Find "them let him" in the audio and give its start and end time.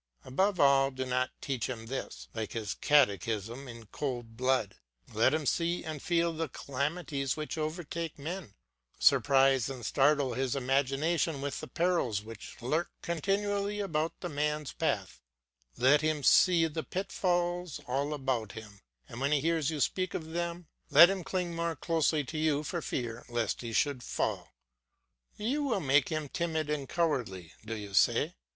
20.31-21.23